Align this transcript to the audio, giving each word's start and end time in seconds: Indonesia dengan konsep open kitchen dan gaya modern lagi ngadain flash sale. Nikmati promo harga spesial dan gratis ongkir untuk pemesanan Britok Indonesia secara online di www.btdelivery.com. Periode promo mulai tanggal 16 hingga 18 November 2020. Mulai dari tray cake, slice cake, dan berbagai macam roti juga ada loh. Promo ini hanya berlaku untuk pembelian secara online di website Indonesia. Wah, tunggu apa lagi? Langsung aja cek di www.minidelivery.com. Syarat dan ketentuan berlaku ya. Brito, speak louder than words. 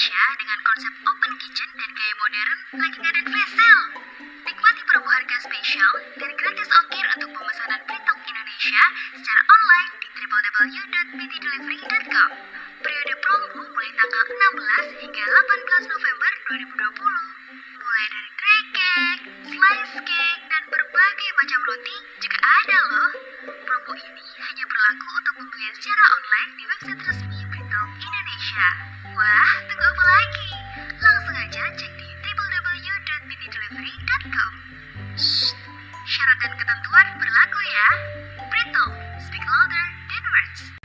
Indonesia 0.00 0.32
dengan 0.40 0.56
konsep 0.64 0.96
open 0.96 1.32
kitchen 1.44 1.68
dan 1.76 1.92
gaya 1.92 2.16
modern 2.16 2.56
lagi 2.80 3.04
ngadain 3.04 3.20
flash 3.20 3.52
sale. 3.52 4.00
Nikmati 4.48 4.80
promo 4.88 5.12
harga 5.12 5.36
spesial 5.44 5.92
dan 6.16 6.32
gratis 6.40 6.72
ongkir 6.72 7.04
untuk 7.20 7.36
pemesanan 7.36 7.84
Britok 7.84 8.16
Indonesia 8.24 8.80
secara 9.12 9.44
online 9.44 9.92
di 10.00 10.08
www.btdelivery.com. 10.16 12.32
Periode 12.80 13.14
promo 13.20 13.60
mulai 13.60 13.92
tanggal 13.92 14.24
16 14.88 15.04
hingga 15.04 15.20
18 15.20 15.92
November 15.92 16.32
2020. 16.48 17.60
Mulai 17.60 18.06
dari 18.08 18.30
tray 18.40 18.62
cake, 18.72 19.52
slice 19.52 20.00
cake, 20.00 20.42
dan 20.48 20.62
berbagai 20.72 21.28
macam 21.44 21.60
roti 21.68 21.96
juga 22.24 22.40
ada 22.40 22.78
loh. 22.88 23.20
Promo 23.68 23.92
ini 24.00 24.24
hanya 24.48 24.64
berlaku 24.64 25.08
untuk 25.12 25.44
pembelian 25.44 25.76
secara 25.76 26.04
online 26.08 26.56
di 26.56 26.64
website 26.64 26.89
Indonesia. 28.60 29.16
Wah, 29.16 29.56
tunggu 29.64 29.88
apa 29.88 30.04
lagi? 30.04 30.52
Langsung 31.00 31.32
aja 31.32 31.64
cek 31.80 31.96
di 31.96 32.12
www.minidelivery.com. 32.12 34.52
Syarat 36.04 36.44
dan 36.44 36.60
ketentuan 36.60 37.16
berlaku 37.16 37.56
ya. 37.64 37.88
Brito, 38.52 38.84
speak 39.16 39.40
louder 39.40 39.86
than 40.12 40.20
words. 40.28 40.76